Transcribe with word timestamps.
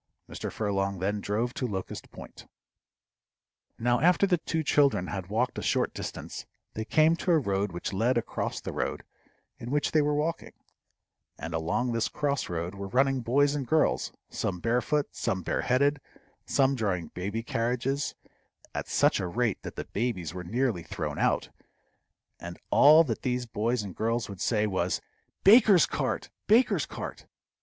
Mr. 0.27 0.51
Furlong 0.51 0.97
then 0.97 1.21
drove 1.21 1.53
to 1.53 1.67
Locust 1.67 2.09
Point. 2.09 2.47
Now 3.77 3.99
after 3.99 4.25
the 4.25 4.39
two 4.39 4.63
children 4.63 5.05
had 5.05 5.27
walked 5.29 5.59
a 5.59 5.61
short 5.61 5.93
distance, 5.93 6.47
they 6.73 6.85
came 6.85 7.15
to 7.17 7.29
a 7.29 7.37
road 7.37 7.71
which 7.71 7.93
led 7.93 8.17
across 8.17 8.59
the 8.59 8.73
road 8.73 9.03
in 9.59 9.69
which 9.69 9.91
they 9.91 10.01
were 10.01 10.15
walking, 10.15 10.53
and 11.37 11.53
along 11.53 11.91
this 11.91 12.07
cross 12.09 12.49
road 12.49 12.73
were 12.73 12.87
running 12.87 13.21
boys 13.21 13.53
and 13.53 13.67
girls, 13.67 14.11
some 14.27 14.59
barefoot, 14.59 15.05
some 15.11 15.43
bare 15.43 15.61
headed, 15.61 16.01
some 16.47 16.73
drawing 16.73 17.09
baby 17.09 17.43
carriages 17.43 18.15
at 18.73 18.87
such 18.87 19.19
a 19.19 19.27
rate 19.27 19.61
that 19.61 19.75
the 19.75 19.85
babies 19.85 20.33
were 20.33 20.43
nearly 20.43 20.81
thrown 20.81 21.19
out; 21.19 21.51
and 22.39 22.57
all 22.71 23.03
that 23.03 23.21
these 23.21 23.45
boys 23.45 23.83
and 23.83 23.95
girls 23.95 24.27
would 24.27 24.41
say 24.41 24.65
was, 24.65 24.99
"Baker's 25.43 25.85
cart! 25.85 26.31
baker's 26.47 26.87
cart!" 26.87 27.27